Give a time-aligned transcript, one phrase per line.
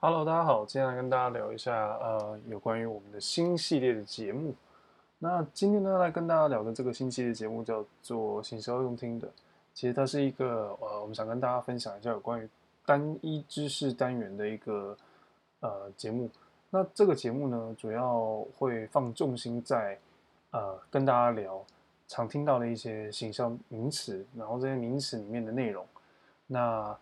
[0.00, 4.54] Hello，大家好，今天来跟大家聊一下，呃，有关于我们的新系列的节目。
[5.18, 9.28] 那今天呢，来跟大家聊的这个新系列节目叫做“行销用听的”。
[9.74, 12.48] 其实它是一个，呃，我们想跟大家分享一下有关于
[12.86, 14.96] 单一知识单元的一个，
[15.58, 16.30] 呃，节目。
[16.70, 19.98] 那这个节目呢，主要会放重心在，
[20.52, 21.60] 呃，跟大家聊
[22.06, 25.84] 常听到的一些行销名词，然后这些名词里面的内容。
[26.46, 26.96] 那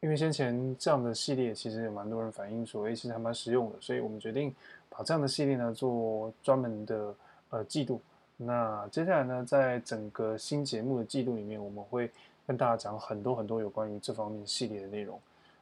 [0.00, 4.54] 因为先前这样的系列其实有蛮多人反映说，哎，其实还蛮实用的，所以我们决定
[4.88, 7.14] 把这样的系列呢做专门的
[7.50, 8.00] 呃季度。
[8.38, 12.10] 那接下来呢，在整个新节目的季度里面，我们会
[12.46, 15.20] 跟大家讲很多很多有关于这方面系列的内容。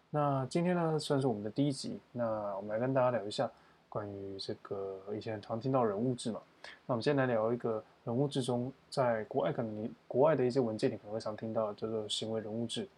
[0.09, 2.24] 那今天呢，算是我们的第一集，那
[2.57, 3.51] 我们来跟大家聊一下
[3.88, 6.41] 关于这个以前常听到人物志嘛。
[6.87, 12.88] 那我们先来聊一个人物志中，在国外可能你国外的一些文件里可能会常听到叫做行为人物志。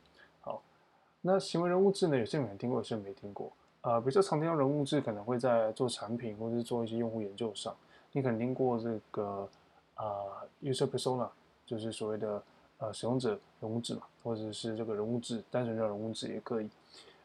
[1.22, 2.16] 那行为人物志呢？
[2.16, 3.52] 有些人可能听过，有些人没听过。
[3.82, 7.74] 啊、呃，比较常听到人物志，可能会在做产品或者是做一些用户研究上。
[8.12, 9.48] 你可能听过这个
[9.94, 11.28] 啊、呃、user persona，
[11.66, 12.42] 就是所谓的
[12.78, 16.68] 呃使用者人物志嘛，或者是这个人物志，单纯叫人物志也可以。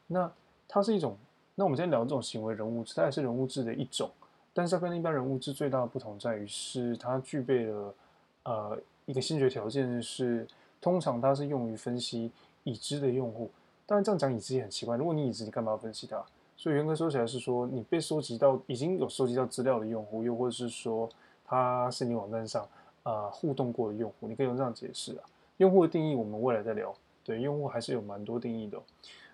[0.07, 0.31] 那
[0.67, 1.17] 它是一种，
[1.55, 4.09] 那我们今天聊这种行为人物志，它也是人物志的一种，
[4.53, 7.95] 但是它跟一般人物志最大的不同在于是它具备了
[8.43, 10.47] 呃一个先决条件是，
[10.79, 12.31] 通常它是用于分析
[12.63, 13.49] 已知的用户。
[13.87, 14.97] 当然，这样讲已知也很奇怪。
[14.97, 16.25] 如果你已知，你干嘛要分析它？
[16.57, 21.07] 所以严格说起来是说，你被收集到已经有收集到资料的用户，又或者是说
[21.45, 22.67] 他是你网站上
[23.03, 25.23] 啊、互动过的用户，你可以用这样解释啊。
[25.57, 26.95] 用户的定义我们未来再聊。
[27.23, 28.81] 对，用户还是有蛮多定义的、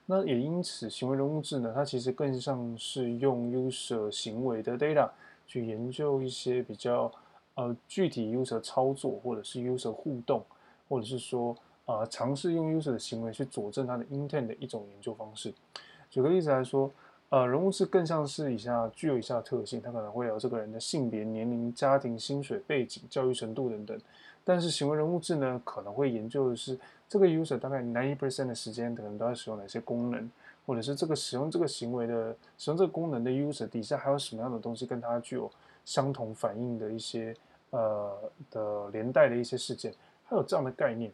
[0.06, 5.10] 那也因此，行为人物志呢，它其实更像是用 user 行为的 data
[5.48, 7.10] 去研究一些比较
[7.56, 10.44] 呃具体 user 操作，或者是 user 互动，
[10.90, 11.56] 或者是说。
[11.92, 15.54] 啊，尝试用 user 的行为去佐证它的 intent 的一种研究方式。
[16.10, 16.92] 举个例子来说，
[17.30, 24.00] 呃，人物志更像是以下具有以下特性，它可能会有这个人的性别、年龄、家庭、薪水、背景、教育程度等等。
[24.44, 26.78] 但是行为人物志呢，可能会研究的是
[27.08, 30.30] 这个 user 大概90%的时间可能都在使用哪些功能，
[30.66, 35.50] 或者是这个使用这个行为的使用这个功能的 user 底下还有什么样的东西跟它具有
[35.86, 37.36] 相同反应的一些
[37.70, 38.18] 呃
[38.50, 39.94] 的连带的一些事件，
[40.26, 41.12] 还有这样的概念。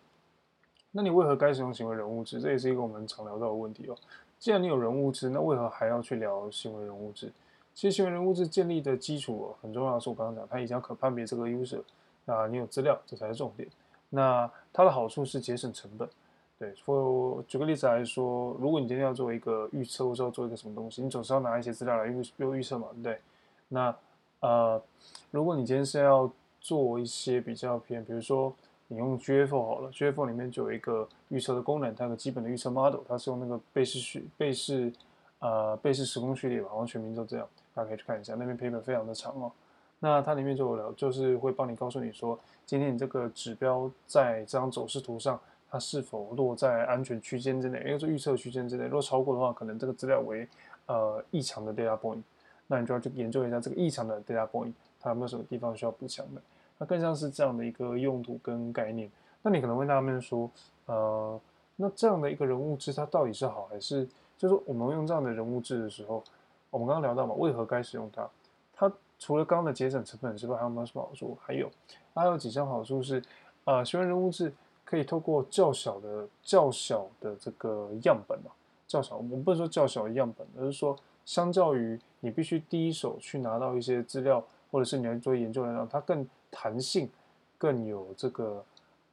[0.91, 2.39] 那你为何该使用行为人物质？
[2.41, 3.95] 这也是一个我们常聊到的问题哦。
[4.39, 7.31] 既然你有人物质，那为何还要去聊行为人物质？
[7.75, 11.81] 其实行为人物质建立的基础哦，很重要是我刚刚讲，它已经要可判别这个 user，
[12.25, 13.67] 那你有资料，这才是重点。
[14.09, 16.09] 那它的好处是节省成本。
[16.57, 23.19] 对，我举个例子来说，如果你今天要做一个预测，或者要做一个什么东西，你总是要拿一些资料来预预预测嘛，对不对？
[23.67, 23.95] 那
[24.39, 24.81] 呃，
[25.29, 28.53] 如果你今天是要做一些比较偏，比如说。
[28.87, 34.91] 你用 GA4 好了，GA4 里面就有一个预测的功能，它有个基本的预测 model，它是用那个贝氏序贝氏
[35.39, 39.51] 呃贝氏时空序列吧，好像全名就这样，大家可以去看一下，那边 paper 非常的长哦。
[39.99, 50.47] 那它里面就有聊，就是会帮你告诉你说，今天你这个指标在这张走势图上，它是否落在安全区间之内，也就是预测区间之内，如果超过的话，可能这个资料为
[50.85, 52.21] 呃异常的 data point，
[52.67, 54.71] 那你就要去研究一下这个异常的 data point，
[55.01, 56.41] 它有没有什么地方需要补强的。
[56.77, 59.09] 它更像是这样的一个用途跟概念。
[59.41, 60.49] 那你可能会纳闷说，
[60.85, 61.39] 呃，
[61.75, 64.07] 那这样的一个人物志，它到底是好还是？
[64.37, 66.23] 就是说我们用这样的人物志的时候，
[66.69, 68.29] 我们刚刚聊到嘛，为何该使用它？
[68.73, 71.35] 它除了刚刚的节省成本之外，还有没有什么好处？
[71.41, 71.67] 还有，
[72.13, 73.19] 还有几项好处是，
[73.65, 74.53] 呃，行为人物志
[74.85, 78.51] 可以透过较小的、较小的这个样本嘛，
[78.87, 80.95] 较小，我们不是说较小的样本，而是说，
[81.25, 87.09] 相较于你必须第一手去拿到一些资料，或者是你要做研究来讲，它更弹性，
[87.57, 88.63] 更有这个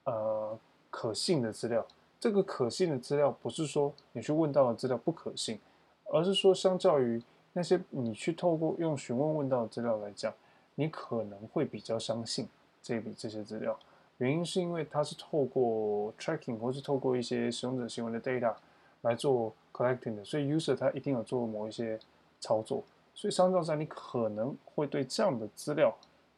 [0.04, 0.58] 呃
[0.90, 1.86] 可信的资料。
[2.20, 5.58] 这个可信的资料不是说你去问到的资料不可信，
[6.04, 10.32] 而是说相较于那些你去透过用询问问到的资料来讲，
[10.74, 12.48] 你可能会比较相信
[12.82, 13.78] 这笔这些资料。
[14.18, 18.54] 原因是因为它是透过 tracking 或是透过一些使用者行为的 data
[19.02, 21.98] 来做 collecting 的，所以 user 他一定有做某一些
[22.40, 22.82] 操作，
[23.12, 25.94] 所以相较下你可能会对这样的资料。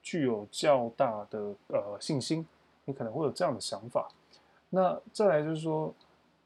[0.07, 2.47] 具有较大的呃信心，
[2.85, 4.09] 你可能会有这样的想法。
[4.71, 5.93] 那再来就是说，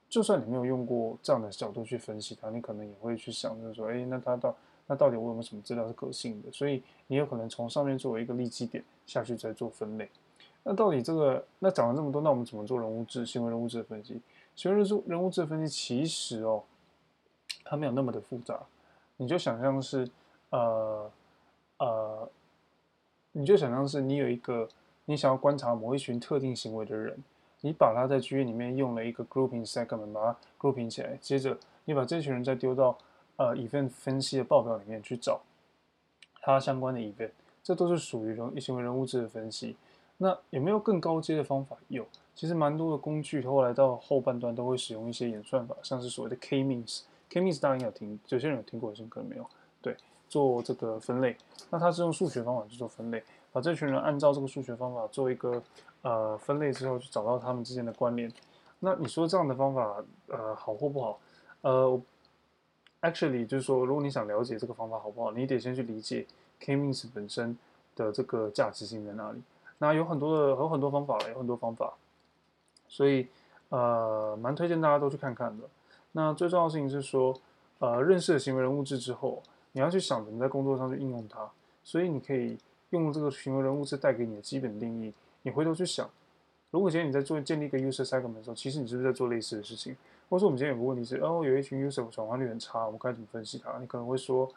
[0.09, 6.51] 就算你没有用过这样的角度去分析它，你可能也会去想，就是说，哎，那它到那到底我有没有什么资料是可信的？
[6.51, 10.09] 所以你有可能从上面作为一个立基点下去再做分类。
[10.63, 14.19] 那到底这个那讲了这么多，那我们怎么做人物志、行为人物志的分析？
[14.57, 16.63] 行为人物人物志的分析其实哦，
[17.63, 18.59] 它没有那么的复杂，
[19.19, 20.09] 你就想象是
[20.49, 21.11] 呃
[21.77, 22.31] 呃。
[23.33, 24.69] 你就想象是你有一个
[25.05, 27.23] 你想要观察某一群特定行为的人，
[27.61, 32.99] 你把他在 GA 里面用了一个 grouping segment 把它 grouping 起来，接着你把这群人再丢到
[33.37, 35.41] 呃 event 分析的报表里面去找
[36.43, 37.31] 它相关的 event，
[37.63, 39.77] 这都是属于人行为人物质的分析。
[40.19, 41.77] 那有没有更高阶的方法？
[41.89, 47.03] 有，其实蛮多的工具，后来到后半段都会使用一些演算法，像是所谓的 K-means。
[47.31, 49.47] K-means 当然有听，有些人有听过，有些人可能没有。
[49.81, 49.97] 对，
[50.31, 51.37] 做这个分类，
[51.71, 53.23] 那它是用数学方法去做分类，
[53.53, 55.61] 把这群人按照这个数学方法做一个
[56.03, 58.33] 呃分类之后，去找到他们之间的关联。
[58.79, 61.19] 那你说这样的方法呃好或不好？
[61.63, 62.01] 呃
[63.03, 66.25] ，actually 就是说，如果你想了解这个方法好不好，你得先去理解
[66.61, 67.59] K-means 本身
[67.97, 69.43] 的这个价值性在哪里。
[69.79, 71.93] 那有很多的有很多方法，有很多方法，
[72.87, 73.27] 所以
[73.71, 75.65] 呃蛮推荐大家都去看看的。
[76.13, 77.35] 那最重要的事情是说，
[77.81, 79.43] 呃，认识了行为人物志之后。
[79.73, 81.49] 你要去想怎么在工作上去应用它，
[81.83, 82.59] 所以你可以
[82.91, 85.13] 用这个行为人物是带给你的基本定义。
[85.43, 86.09] 你回头去想，
[86.71, 89.97] 如果今天你在做建立一个 user segment 的时候，其实你是不是在做类似的事情？
[90.29, 93.79] 或者说我们今天有个问题是，哦，有一群 user 转换率很差，我们该怎么分析它？
[93.79, 94.49] 你可能会说，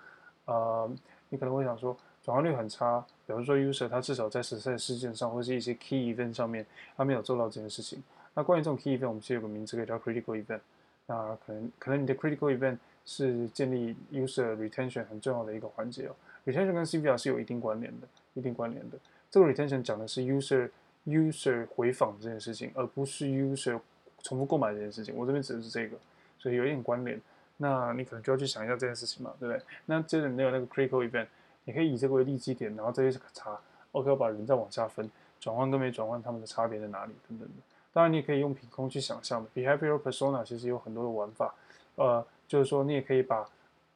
[0.45, 0.89] 呃，
[1.29, 6.65] 你可能会想说，转换率很差，比如说 user 他至少在实在事件上或是一些 key event 上面，
[6.95, 8.03] 他没有做到这件事情。
[8.35, 10.59] 那关于这种 key event，我们其实有个名字可以叫 critical event。
[11.07, 16.15] 那可能可能你的 critical event 是建立 user retention 很重要的一个环节哦。
[16.45, 18.97] retention 跟 CVR 是有一定关联的，一定关联的。
[19.29, 20.69] 这个 retention 讲的是 user
[21.05, 23.79] user 回访这件事情，而不是 user
[24.21, 25.13] 重复购买这件事情。
[25.15, 25.97] 我这边指的是这个，
[26.39, 27.19] 所以有一点关联。
[27.57, 29.61] 那你可能就要去想一下这件事情嘛，对不对？
[29.85, 31.27] 那接着你有那个 critical event，
[31.65, 33.59] 你可以以这个为立基点，然后再去查
[33.91, 35.09] ，OK，我把人再往下分，
[35.39, 37.53] 转换跟没转换他们的差别在哪里等等的。
[37.93, 41.55] 当然，你也可以用凭空去想象的 behavioral persona，其实有很多的玩法，
[41.95, 42.25] 呃。
[42.45, 43.49] 就是说，你也可以把，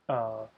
[0.08, 0.50] 呃，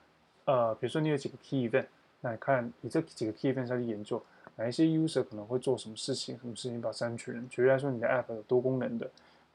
[0.45, 1.87] 呃，比如说你有几个 key event，
[2.21, 4.23] 那你看你这几个 key event 下去研究
[4.55, 7.49] 哪一些 user 可能会做什么事情，什么事情把删除人。
[7.49, 9.05] 举例来说，你的 app 有多功能的，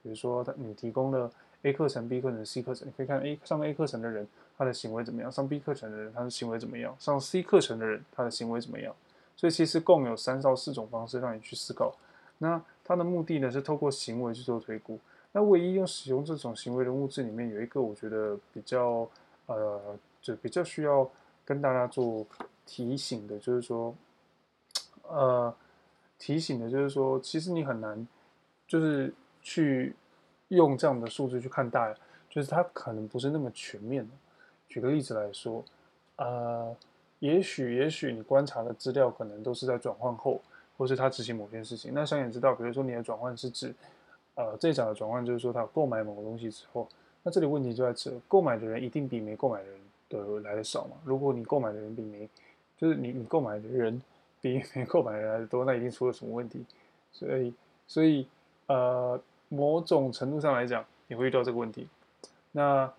[0.02, 1.31] 比如说你提供了
[1.62, 4.28] A 课程、B 课程、C 课程，你可以看 A 上 A 课程的人
[4.58, 8.94] 他的行为怎么样，上 B 课程的人他的行为怎么样，上 C 课程的人他的行为怎么样。
[9.36, 11.96] 所以其实共有三到四种方式让你去思考。
[12.38, 14.98] 那它的目的呢是透过行为去做推估。
[15.32, 19.08] 那唯一用使用这种行为的物质里面有一个我觉得比较
[19.46, 21.10] 呃，就比较需要
[21.44, 22.25] 跟大家做
[22.64, 23.94] 提醒的，就是说，
[25.02, 25.54] 呃，
[26.19, 28.06] 提醒的就是说，其实你很难
[28.66, 29.94] 就是去
[30.48, 31.94] 用这样的数字去看待，
[32.31, 34.14] 就是它可能不是那么全面的。
[34.69, 35.62] 举个例子来说，
[36.16, 36.75] 呃，
[37.19, 40.40] 也许也许你观察的资料可能都是在转换后，
[40.76, 41.93] 或是他执行某件事情。
[41.94, 43.75] 那想也知道，比如说你的转换是指。
[44.37, 46.88] 呃，这一场的转换就是说，他购买某个东西之后，
[47.23, 50.97] 那这里问题就在这：购买的人一定比没购买的人的来的少嘛？
[51.05, 52.29] 如果你购买的人比没，
[52.76, 54.03] 就是你你购买的人
[54.41, 56.65] 比没购买的人来的多，那一定出了什么问题？
[57.12, 57.55] 所以，
[57.87, 58.27] 所以
[58.67, 59.20] 呃，
[59.50, 61.87] 某种程度上来讲，你会遇到这个问题。
[62.50, 62.93] 那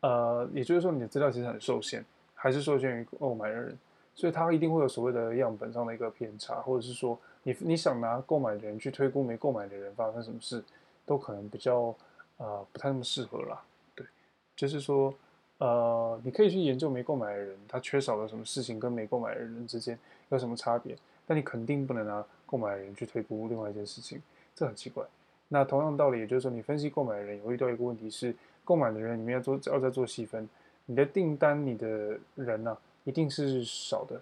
[0.00, 2.04] 呃，也就是说，你的资料其实很受限，
[2.34, 3.78] 还是受限于购买的人，
[4.14, 10.62] 所以它一定会有所谓的样本上的一个偏差，或者是说，你你想拿购买的人去推估没购买的人发生什么事。
[11.06, 11.92] 都可能比较
[12.36, 13.60] 呃不太那么适合啦，
[13.96, 14.06] 对，
[14.54, 15.12] 就是说
[15.58, 19.98] 呃你可以去研究没购买的人他缺少了什么事情跟没购买的人之间
[20.28, 20.96] 有什么差别，
[21.26, 24.22] 但你肯定不能拿购买的人去推估另外一件事情，
[24.54, 25.04] 这很奇怪。
[25.48, 28.32] 那同样道理，也就是说你分析购买的人，也会遇到一个问题是，
[28.64, 30.48] 购买的人里面要做要再做细分，
[30.86, 34.20] 你的订单你的人呢、一定是少的，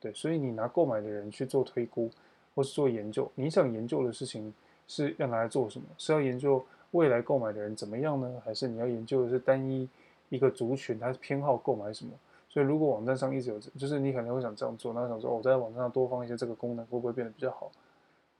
[0.00, 2.10] 对，所以你拿购买的人去做推估
[2.54, 4.52] 或是做研究，你想研究的事情。
[4.92, 5.86] 是要拿来做什么？
[5.96, 8.42] 是要研究未来购买的人怎么样呢？
[8.44, 9.88] 还是你要研究的是单一
[10.30, 12.10] 一个族群，他偏好购买什么？
[12.48, 17.70] 所以如果网站上一直有，就是你可能会想这样做，那想说，哦，我在网站上多放一些这个功能，会不会变得比较好？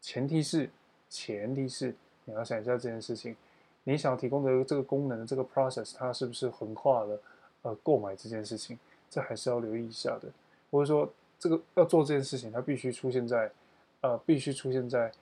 [0.01, 0.69] 前提是，
[1.09, 1.95] 前提是
[2.25, 3.37] 你要想一下这件事情，
[3.85, 7.21] 你想提供的这个功能的这个 process，它是不是横跨了
[7.63, 8.77] 呃购买这件事情？
[9.11, 10.29] 这还是要留意一下的。
[10.71, 13.51] 或者说，这个要做这件事情，它必须出现在
[14.01, 15.13] 呃，必须出现在。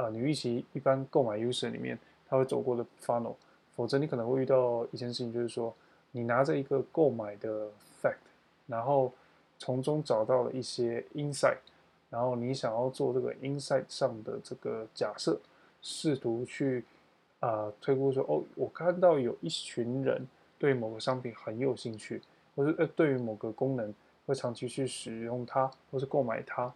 [0.00, 3.34] 呃，你预期一般购买 user 里面它会走过的 funnel，
[3.74, 5.74] 否则你可能会遇到一件事情，就是说
[6.12, 7.68] 你拿着一个购买的
[8.00, 8.14] fact，
[8.68, 9.12] 然后
[9.58, 11.56] 从中找到了一些 insight，
[12.10, 15.36] 然后你想要做这个 insight 上的这个假设，
[15.82, 16.84] 试图去
[17.40, 20.24] 啊、呃、推估说，哦，我看到有一群人
[20.60, 22.22] 对某个商品很有兴趣，
[22.58, 23.94] 或是呃对于某个功能
[24.26, 26.74] 会长期去使用它，或是购买它，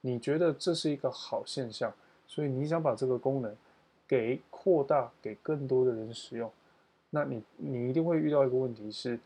[0.00, 1.92] 你觉得这是一个好现象？
[2.24, 3.52] 所以你想把这个功能
[4.06, 6.48] 给扩大，给更多的人使用，
[7.10, 9.18] 那你你一定会遇到一个问题是，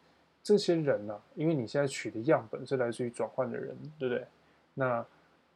[0.43, 4.27] 这些人呢、啊，因为你现在取的样本是来自于转换的人，对不对？
[4.75, 5.05] 那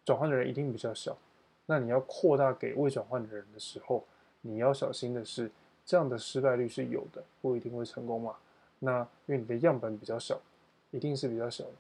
[0.04, 1.16] 转换的人一定比较小，
[1.64, 4.04] 那你要扩大给未转换的人的时候，
[4.42, 5.50] 你要小心的是，
[5.86, 8.36] 这样的失败率是有的，不一定会成功嘛。
[8.84, 10.40] 那因为你的样本比较小，
[10.90, 11.70] 一定是比较小的。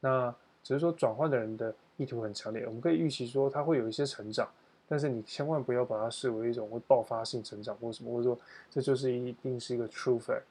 [0.00, 4.46] 那只是说转换的人的意图很强烈，我们可以预期说他会有一些成长，
[4.86, 8.38] 但是你千万不要把它视为一种会爆发性成长或什么，或者说
[8.70, 10.42] 这就是一定是一个 true fact，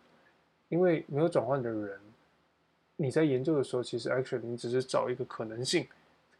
[0.70, 2.00] 因为没有转换的人，
[2.96, 5.88] 你在研究的时候，其实 actually 你只是找一个可能性，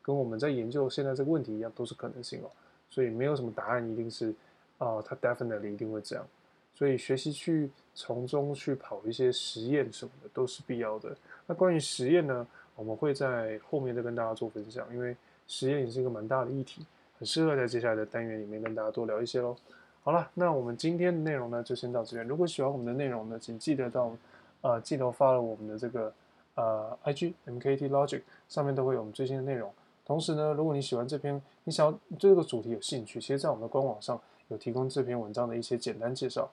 [0.02, 2.50] 跟我们在研究现在这个问题一样，都是可能性哦，
[2.90, 4.32] 所以没有什么答案一定是
[4.80, 6.28] 啊，呃，他 definitely 一定会这样。
[6.74, 11.16] 所以学习去从中去跑一些实验什么的都是必要的。
[11.46, 15.16] 那关于实验呢，我们会在后面再跟大家做分享，因为
[15.48, 16.86] 实验也是一个蛮大的议题，
[17.18, 19.56] 很适合在接下来的单元里面跟大家多聊一些喽。
[20.02, 22.26] 好了，那我们今天的内容呢就先到这边。
[22.26, 24.16] 如果喜欢我们的内容呢，请记得到
[24.62, 26.14] 呃记得发了我们的这个
[26.56, 29.72] 呃 IG MKT Logic 上面都会有我们最新的内容。
[30.06, 36.50] 同时呢，如果你喜欢这篇，你想要对这个主题有兴趣，其实在我们的官网上有提供这篇文章的一些简单介绍。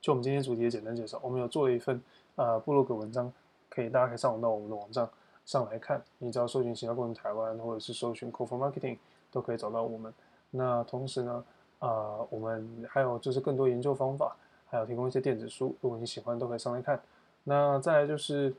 [0.00, 2.00] 就我们今天主题的简单介绍，我们有做了一份
[2.36, 3.32] 呃部落格文章，
[3.68, 5.08] 可以大家可以上网到我们的网站
[5.44, 6.02] 上来看。
[6.18, 8.98] 你只要搜寻“行销过程台湾”或者是搜寻 “Code for Marketing”，
[9.32, 10.12] 都可以找到我们。
[10.50, 11.44] 那同时呢，
[11.80, 14.36] 呃，我们还有就是更多研究方法，
[14.66, 17.00] 还有提供一些电子书，如果你喜欢，都可以上来看。
[17.44, 18.54] 那再来就是，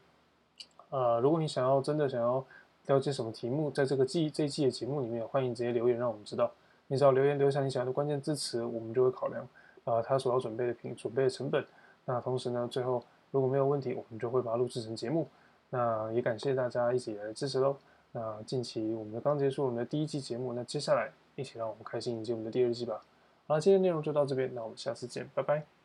[0.90, 2.44] 呃，如果你想要真的想要
[2.88, 6.52] 了解什么题目，在这个季这一季的节目里面，欢迎直接留言让我们知道。
[6.88, 9.48] 你只要留言留下你想要的关键字词，我们就会考量。
[9.84, 11.66] 呃，他所要准备的品准备的成本，
[12.06, 15.28] 那同时呢，最后如果没有问题，我们就会把它录制成节目。
[15.70, 17.76] 那也感谢大家一直以来的支持喽。
[18.12, 23.04] 那近期我们刚结束我们的第一季节目，那接下来一起让我们开心迎接我们的第二季吧。
[23.48, 25.79] 好了，今天内容就到这边，那我们下次见，拜拜。